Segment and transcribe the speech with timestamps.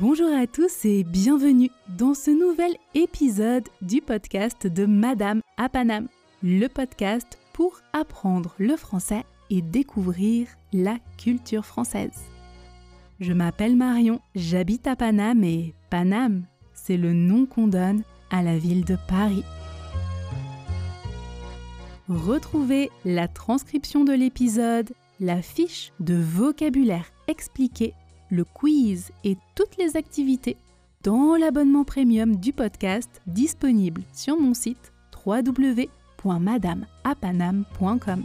[0.00, 6.08] Bonjour à tous et bienvenue dans ce nouvel épisode du podcast de Madame à Paname,
[6.42, 12.24] le podcast pour apprendre le français et découvrir la culture française.
[13.20, 18.58] Je m'appelle Marion, j'habite à Paname et Paname, c'est le nom qu'on donne à la
[18.58, 19.44] ville de Paris.
[22.08, 24.90] Retrouvez la transcription de l'épisode,
[25.20, 27.94] la fiche de vocabulaire expliqué,
[28.30, 30.56] le quiz et toutes les activités
[31.02, 34.92] dans l'abonnement premium du podcast disponible sur mon site
[35.24, 38.24] www.madameapanam.com.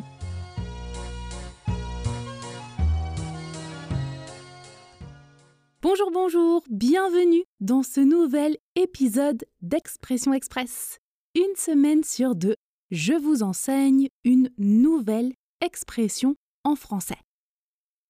[5.82, 11.00] Bonjour, bonjour, bienvenue dans ce nouvel épisode d'Expression Express.
[11.36, 12.56] Une semaine sur deux,
[12.92, 17.20] je vous enseigne une nouvelle expression en français.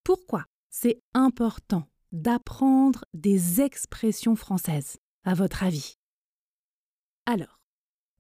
[0.04, 0.46] Pourquoi?
[0.70, 5.96] C'est important d'apprendre des expressions françaises, à votre avis?
[7.26, 7.60] Alors,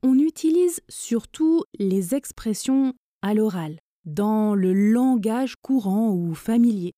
[0.04, 6.94] on utilise surtout les expressions à l'oral, dans le langage courant ou familier.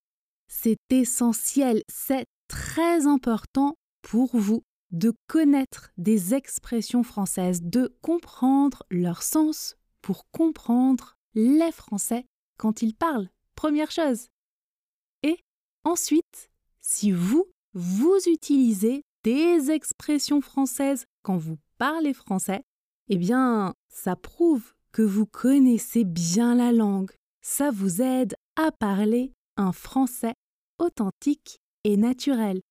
[0.47, 9.23] C'est essentiel, c'est très important pour vous de connaître des expressions françaises, de comprendre leur
[9.23, 12.25] sens pour comprendre les Français
[12.57, 13.29] quand ils parlent.
[13.55, 14.30] Première chose.
[15.83, 16.51] Ensuite,
[16.81, 22.63] si vous, vous utilisez des expressions françaises quand vous parlez français,
[23.09, 27.11] eh bien, ça prouve que vous connaissez bien la langue.
[27.41, 30.33] Ça vous aide à parler un français
[30.79, 32.61] authentique et naturel.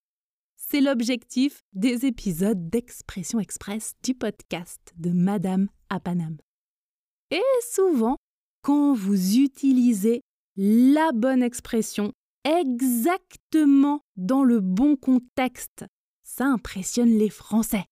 [0.56, 5.98] C'est l'objectif des épisodes d'Expression Express du podcast de Madame à.
[7.30, 8.17] Et souvent,
[8.62, 10.20] quand vous utilisez
[10.56, 12.12] la bonne expression
[12.44, 15.84] exactement dans le bon contexte,
[16.23, 17.84] ça impressionne les Français.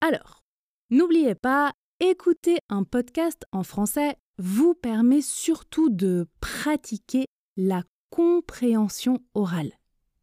[0.00, 0.42] Alors,
[0.90, 7.26] n'oubliez pas, écouter un podcast en français vous permet surtout de pratiquer
[7.56, 9.72] la compréhension orale.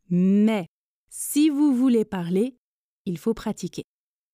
[0.10, 0.68] Mais
[1.10, 2.58] si vous voulez parler,
[3.06, 3.84] il faut pratiquer.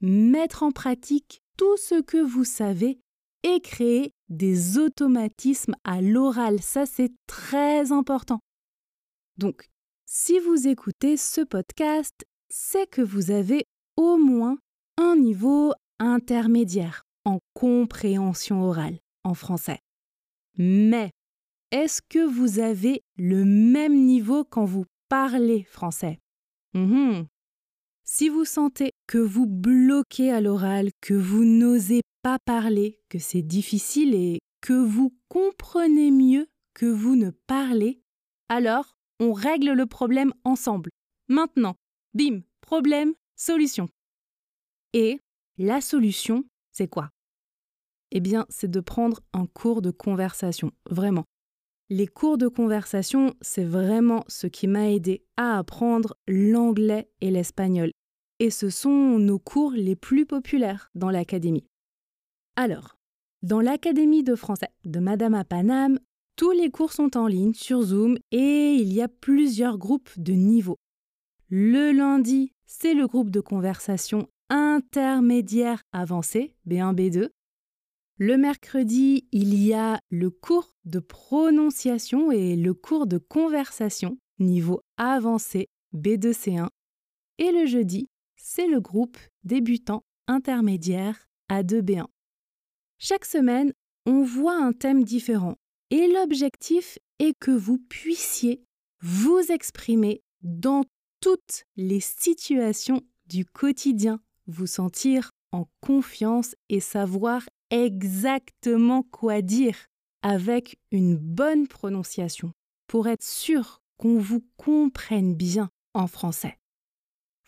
[0.02, 3.00] Mettre en pratique tout ce que vous savez
[3.46, 6.62] et créer des automatismes à l'oral.
[6.62, 8.40] Ça, c'est très important.
[9.38, 9.70] Donc,
[10.08, 13.66] si vous écoutez ce podcast, c'est que vous avez
[13.98, 14.58] au moins
[14.98, 19.80] un niveau intermédiaire en compréhension orale en français.
[20.58, 21.12] Mais
[21.72, 26.20] est-ce que vous avez le même niveau quand vous parlez français?
[26.74, 27.28] Mhm.
[28.04, 32.02] Si vous sentez que vous bloquez à l'oral, que vous n'osez
[32.46, 38.02] parler, que c'est difficile et que vous comprenez mieux que vous ne parlez,
[38.50, 40.90] alors on règle le problème ensemble.
[41.30, 41.76] Maintenant,
[42.14, 43.88] bim, problème, solution.
[44.94, 45.20] Et
[45.58, 47.10] la solution, c'est quoi?
[48.12, 51.26] Eh bien, c'est de prendre un cours de conversation, vraiment.
[51.90, 57.92] Les cours de conversation, c'est vraiment ce qui m'a aidé à apprendre l'anglais et l'espagnol.
[58.40, 61.66] Et ce sont nos cours les plus populaires dans l'académie.
[62.56, 62.98] Alors,
[63.42, 65.44] dans l'Académie de français de Madame à
[66.38, 70.34] tous les cours sont en ligne sur Zoom et il y a plusieurs groupes de
[70.34, 70.78] niveaux.
[71.50, 77.30] Le lundi, c'est le groupe de conversation intermédiaire avancé, B1, B2.
[78.18, 84.82] Le mercredi, il y a le cours de prononciation et le cours de conversation, niveau
[84.98, 86.70] avancé B2C1.
[87.38, 92.06] Et le jeudi, c'est le groupe débutant intermédiaire A2B1.
[93.08, 93.72] Chaque semaine,
[94.08, 95.58] on voit un thème différent
[95.92, 98.64] et l'objectif est que vous puissiez
[99.00, 100.84] vous exprimer dans
[101.22, 109.78] toutes les situations du quotidien, vous sentir en confiance et savoir exactement quoi dire
[110.24, 112.54] avec une bonne prononciation
[112.88, 116.58] pour être sûr qu'on vous comprenne bien en français.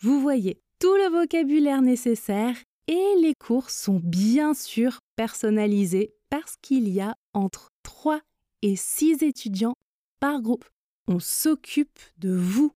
[0.02, 2.54] Vous voyez tout le vocabulaire nécessaire
[2.88, 8.20] et les cours sont bien sûr personnalisés parce qu'il y a entre 3
[8.62, 9.74] et 6 étudiants
[10.20, 10.64] par groupe.
[11.06, 12.72] On s'occupe de vous.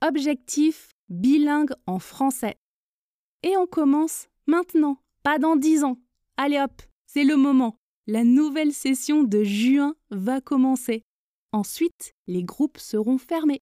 [0.00, 2.56] Objectif bilingue en français.
[3.42, 5.98] Et on commence maintenant, pas dans 10 ans.
[6.36, 7.76] Allez hop, c'est le moment.
[8.06, 11.04] La nouvelle session de juin va commencer.
[11.52, 13.60] Ensuite, les groupes seront fermés.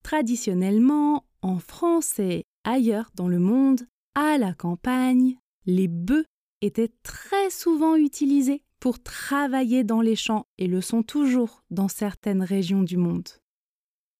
[0.03, 6.25] Traditionnellement, en France et ailleurs dans le monde, à la campagne, les bœufs
[6.61, 12.43] étaient très souvent utilisés pour travailler dans les champs et le sont toujours dans certaines
[12.43, 13.29] régions du monde.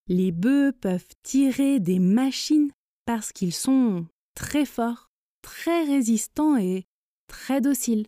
[0.08, 2.72] Les bœufs peuvent tirer des machines
[3.06, 4.06] parce qu'ils sont
[4.36, 5.10] très forts,
[5.42, 6.86] très résistants et
[7.28, 8.08] très dociles.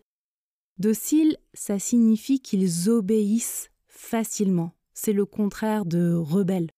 [0.78, 4.72] Docile, ça signifie qu'ils obéissent facilement.
[4.94, 6.70] C'est le contraire de rebelle.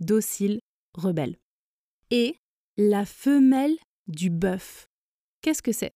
[0.00, 0.60] Docile,
[0.94, 1.36] rebelle.
[2.10, 2.36] Et
[2.76, 3.76] la femelle
[4.08, 4.88] du bœuf.
[5.40, 5.92] Qu'est-ce que c'est?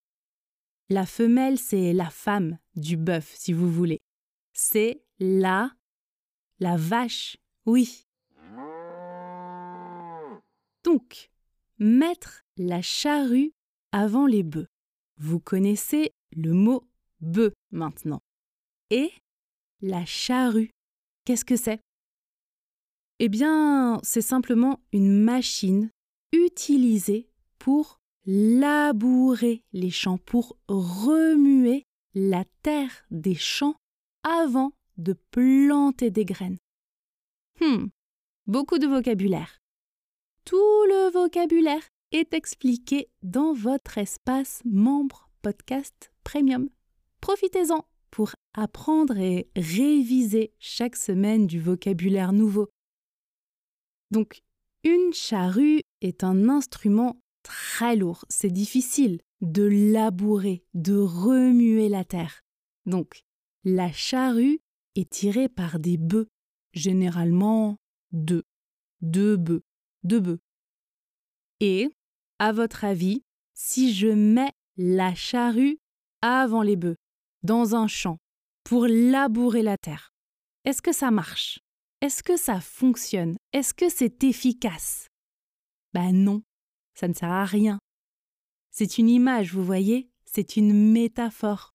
[0.89, 3.99] La femelle, c'est la femme du bœuf, si vous voulez.
[4.53, 5.73] C'est la
[6.61, 8.05] la vache, oui.
[10.85, 11.31] Donc,
[11.79, 13.53] mettre la charrue
[13.91, 14.69] avant les bœufs.
[15.17, 16.85] Vous connaissez le mot
[17.23, 18.21] bœuf maintenant.
[18.91, 19.11] Et
[19.81, 20.71] la charrue,
[21.25, 21.81] qu'est-ce que c'est?
[23.19, 25.91] Eh bien, c'est simplement une machine
[26.33, 27.29] utilisée
[27.59, 31.85] pour labourer les champs, pour remuer
[32.15, 33.77] la terre des champs
[34.23, 36.59] avant de planter des graines.
[37.61, 37.87] Hmm,
[38.47, 39.59] beaucoup de vocabulaire.
[40.45, 46.69] Tout le vocabulaire est expliqué dans votre espace membre podcast premium.
[47.23, 52.69] Profitez-en pour apprendre et réviser chaque semaine du vocabulaire nouveau.
[54.11, 54.43] Donc,
[54.83, 58.25] une charrue est un instrument très lourd.
[58.29, 62.43] C'est difficile de labourer, de remuer la terre.
[62.87, 63.23] Donc,
[63.63, 64.61] la charrue
[64.97, 66.29] est tirée par des bœufs,
[66.73, 67.77] généralement
[68.11, 68.43] deux.
[69.01, 69.63] Deux bœufs.
[70.03, 70.41] Deux bœufs.
[71.61, 71.89] Et,
[72.41, 73.23] à votre avis,
[73.55, 75.79] si je mets la charrue
[76.21, 76.97] avant les bœufs,
[77.43, 78.19] dans un champ,
[78.65, 80.13] pour labourer la terre,
[80.65, 81.61] est-ce que ça marche?
[82.01, 83.37] Est-ce que ça fonctionne?
[83.53, 85.07] Est-ce que c'est efficace?
[85.93, 86.43] Ben non,
[86.95, 87.79] ça ne sert à rien.
[88.71, 90.09] C'est une image, vous voyez?
[90.25, 91.73] C'est une métaphore.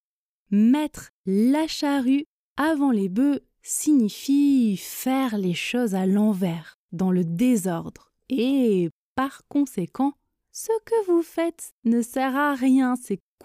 [0.50, 2.26] Mettre la charrue
[2.58, 8.12] avant les bœufs signifie faire les choses à l'envers, dans le désordre.
[8.30, 10.14] Et par conséquent,
[10.52, 12.96] ce que vous faites ne sert à rien,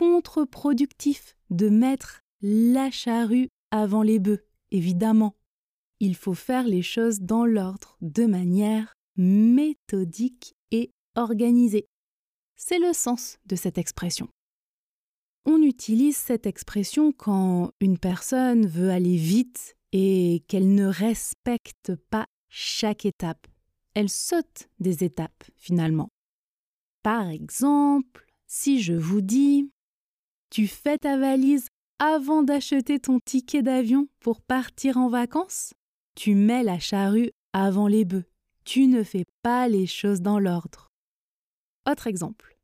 [0.02, 5.36] contre-productif de mettre la charrue avant les bœufs, évidemment
[6.00, 11.86] il faut faire les choses dans l'ordre, de manière méthodique et organisée.
[12.56, 14.28] C'est le sens de cette expression.
[15.44, 22.26] On utilise cette expression quand une personne veut aller vite et qu'elle ne respecte pas
[22.48, 23.46] chaque étape.
[23.94, 26.08] Elle saute des étapes finalement.
[27.04, 29.70] Par exemple, si je vous dis
[30.52, 31.68] Tu fais ta valise
[31.98, 35.72] avant d'acheter ton ticket d'avion pour partir en vacances?
[36.14, 38.26] Tu mets la charrue avant les bœufs.
[38.66, 40.90] Tu ne fais pas les choses dans l'ordre.
[41.90, 42.58] Autre exemple.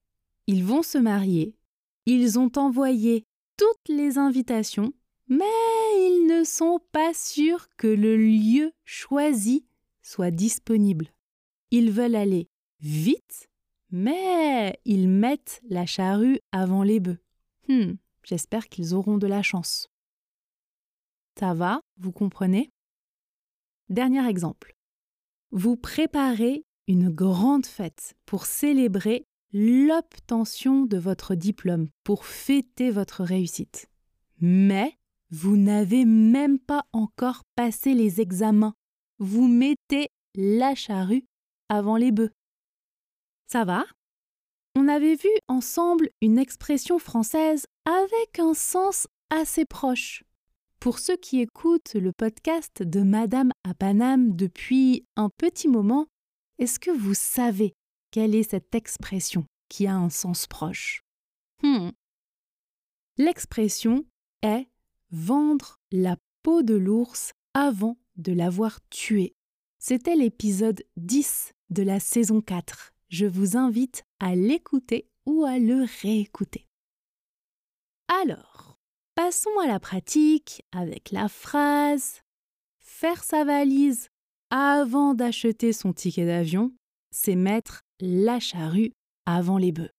[0.46, 1.56] Ils vont se marier.
[2.04, 3.24] Ils ont envoyé
[3.56, 4.92] toutes les invitations,
[5.26, 5.46] mais
[5.96, 9.64] ils ne sont pas sûrs que le lieu choisi
[10.02, 11.06] soit disponible.
[11.70, 13.48] Ils veulent aller vite,
[13.90, 17.18] mais ils mettent la charrue avant les bœufs.
[17.68, 19.88] Hmm, j'espère qu'ils auront de la chance.
[21.38, 22.70] Ça va, vous comprenez?
[23.88, 24.74] Dernier exemple.
[25.50, 33.88] Vous préparez une grande fête pour célébrer l'obtention de votre diplôme, pour fêter votre réussite.
[34.40, 34.94] Mais
[35.30, 38.74] vous n'avez même pas encore passé les examens.
[39.18, 41.24] Vous mettez la charrue
[41.68, 42.32] avant les bœufs.
[43.46, 43.84] Ça va?
[44.74, 50.24] On avait vu ensemble une expression française avec un sens assez proche.
[50.80, 56.06] Pour ceux qui écoutent le podcast de Madame à depuis un petit moment,
[56.58, 57.74] est-ce que vous savez
[58.10, 61.02] quelle est cette expression qui a un sens proche?
[61.62, 61.90] Hmm.
[63.16, 64.04] L'expression
[64.42, 64.68] est
[65.10, 69.34] vendre la peau de l'ours avant de l'avoir tué.
[69.78, 72.92] C'était l'épisode 10 de la saison 4.
[73.08, 76.66] Je vous invite à l'écouter ou à le réécouter.
[78.22, 78.76] Alors,
[79.14, 82.22] passons à la pratique avec la phrase
[82.78, 84.08] Faire sa valise
[84.50, 86.72] avant d'acheter son ticket d'avion,
[87.10, 88.92] c'est mettre la charrue
[89.26, 89.92] avant les bœufs.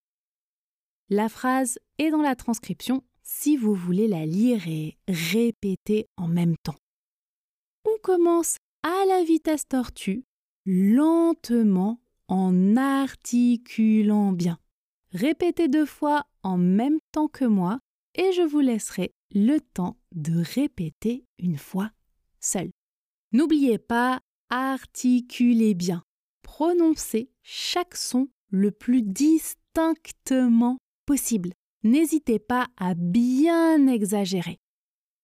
[1.09, 6.55] La phrase est dans la transcription si vous voulez la lire et répéter en même
[6.63, 6.77] temps.
[7.85, 10.23] On commence à la vitesse tortue,
[10.65, 11.99] lentement
[12.29, 14.59] en articulant bien.
[15.11, 17.79] Répétez deux fois en même temps que moi
[18.15, 21.91] et je vous laisserai le temps de répéter une fois
[22.39, 22.69] seul.
[23.31, 26.03] N'oubliez pas, articulez bien.
[26.43, 31.51] Prononcez chaque son le plus distinctement possible.
[31.83, 34.57] N'hésitez pas à bien exagérer.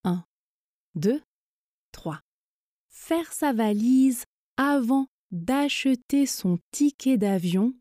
[0.04, 0.24] 1,
[0.96, 1.22] 2,
[1.92, 2.20] 3.
[2.90, 4.24] Faire sa valise
[4.58, 7.74] avant d'acheter son ticket d'avion,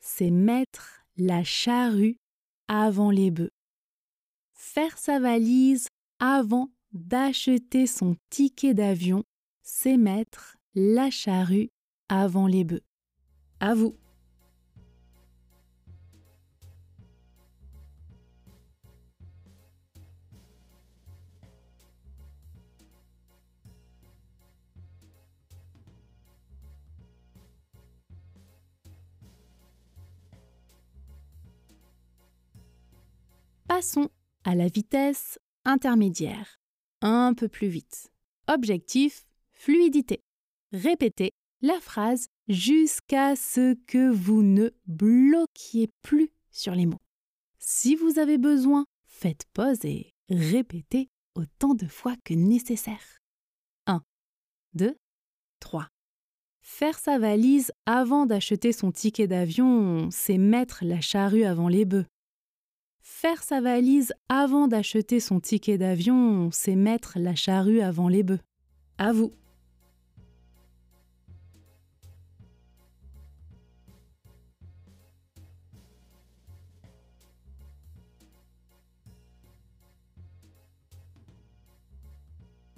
[0.00, 2.18] c'est mettre la charrue
[2.68, 3.52] avant les bœufs.
[4.52, 9.24] Faire sa valise avant d'acheter son ticket d'avion,
[9.62, 11.70] c'est mettre la charrue
[12.08, 12.84] avant les bœufs.
[13.60, 13.96] À vous.
[33.82, 34.10] Passons
[34.44, 36.60] à la vitesse intermédiaire.
[37.00, 38.12] Un peu plus vite.
[38.46, 40.20] Objectif, fluidité.
[40.72, 47.00] Répétez la phrase jusqu'à ce que vous ne bloquiez plus sur les mots.
[47.58, 53.18] Si vous avez besoin, faites pause et répétez autant de fois que nécessaire.
[53.88, 54.00] 1,
[54.74, 54.96] 2,
[55.58, 55.88] 3.
[56.60, 62.06] Faire sa valise avant d'acheter son ticket d'avion, c'est mettre la charrue avant les bœufs.
[63.22, 68.40] Faire sa valise avant d'acheter son ticket d'avion, c'est mettre la charrue avant les bœufs.
[68.98, 69.32] À vous.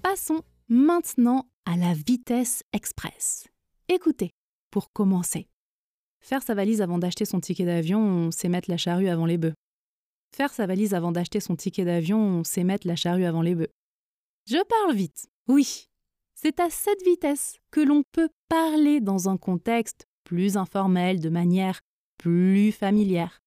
[0.02, 3.48] Passons maintenant à la vitesse express.
[3.88, 4.32] Écoutez,
[4.70, 5.48] pour commencer.
[6.20, 9.54] Faire sa valise avant d'acheter son ticket d'avion, c'est mettre la charrue avant les bœufs.
[10.34, 13.70] Faire sa valise avant d'acheter son ticket d'avion, c'est mettre la charrue avant les bœufs.
[14.48, 15.86] Je parle vite, oui.
[16.34, 21.82] C'est à cette vitesse que l'on peut parler dans un contexte plus informel, de manière
[22.18, 23.38] plus familière.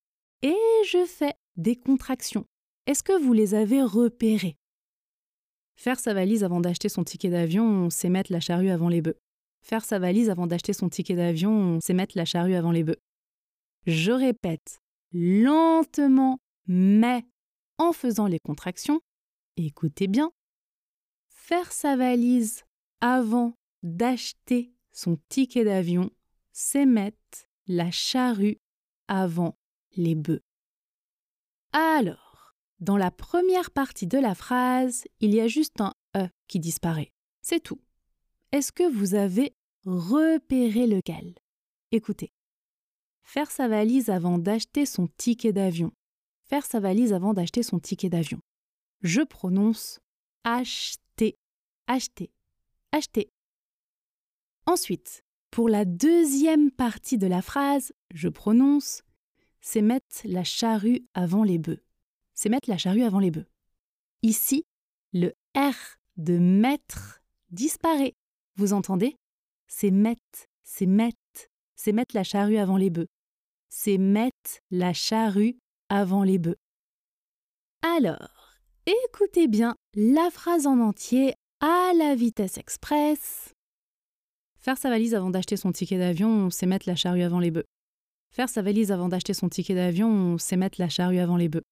[0.43, 0.55] Et
[0.89, 2.45] je fais des contractions.
[2.85, 4.55] Est-ce que vous les avez repérées?
[5.75, 9.19] Faire sa valise avant d'acheter son ticket d'avion, c'est mettre la charrue avant les bœufs.
[9.61, 13.01] Faire sa valise avant d'acheter son ticket d'avion, c'est mettre la charrue avant les bœufs.
[13.87, 14.79] Je répète
[15.11, 17.25] lentement mais
[17.77, 19.01] en faisant les contractions,
[19.55, 20.31] écoutez bien,
[21.27, 22.63] faire sa valise
[23.01, 26.09] avant d'acheter son ticket d'avion,
[26.51, 28.57] c'est mettre la charrue
[29.07, 29.57] avant
[29.95, 30.43] les bœufs.
[31.71, 36.59] Alors, dans la première partie de la phrase, il y a juste un E qui
[36.59, 37.11] disparaît.
[37.41, 37.81] C'est tout.
[38.51, 39.55] Est-ce que vous avez
[39.85, 41.35] repéré lequel
[41.91, 42.31] Écoutez.
[43.23, 45.91] Faire sa valise avant d'acheter son ticket d'avion,
[46.49, 48.39] faire sa valise avant d'acheter son ticket d'avion.
[49.01, 49.99] Je prononce
[50.43, 51.37] acheter,
[51.87, 52.31] acheter,
[52.91, 53.29] acheter.
[54.65, 59.03] Ensuite, pour la deuxième partie de la phrase, je prononce
[59.61, 61.81] c'est mettre la charrue avant les bœufs.
[62.33, 63.47] C'est mettre la charrue avant les bœufs.
[64.21, 64.65] Ici,
[65.11, 65.75] le R
[66.15, 68.15] de mettre disparaît.
[68.55, 69.17] Vous entendez?
[69.67, 71.17] C'est mettre, c'est mettre,
[71.75, 73.09] c'est mettre la charrue avant les bœufs.
[73.67, 75.57] C'est mettre la charrue
[75.89, 76.57] avant les bœufs.
[77.81, 83.53] Alors, écoutez bien la phrase en entier à la vitesse express.
[84.59, 87.65] Faire sa valise avant d'acheter son ticket d'avion, c'est mettre la charrue avant les bœufs.
[88.31, 91.63] Faire sa valise avant d'acheter son ticket d'avion, c'est mettre la charrue avant les bœufs.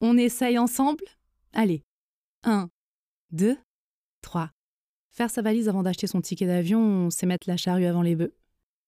[0.00, 1.04] On essaye ensemble?
[1.52, 1.82] Allez.
[2.44, 2.68] 1,
[3.32, 3.56] 2,
[4.22, 4.50] 3.
[5.10, 8.32] Faire sa valise avant d'acheter son ticket d'avion, c'est mettre la charrue avant les bœufs.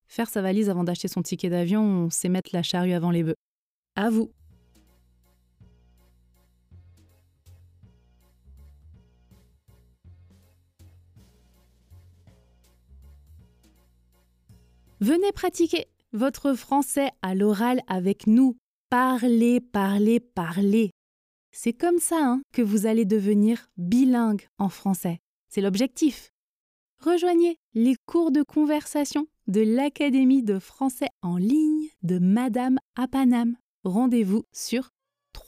[0.07, 3.35] Faire sa valise avant d'acheter son ticket d'avion, c'est mettre la charrue avant les bœufs.
[3.95, 4.31] À vous.
[15.01, 18.55] Venez pratiquer votre français à l'oral avec nous.
[18.89, 20.91] Parlez, parlez, parlez.
[21.51, 25.19] C'est comme ça hein, que vous allez devenir bilingue en français.
[25.49, 26.31] C'est l'objectif.
[26.99, 33.55] Rejoignez les cours de conversation de l'Académie de français en ligne de Madame à Paname.
[33.83, 34.91] Rendez-vous sur